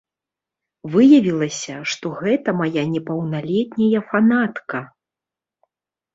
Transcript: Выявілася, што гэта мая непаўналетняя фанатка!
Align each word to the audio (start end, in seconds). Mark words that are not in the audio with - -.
Выявілася, 0.95 1.75
што 1.91 2.05
гэта 2.21 2.49
мая 2.63 2.85
непаўналетняя 2.95 3.99
фанатка! 4.09 4.79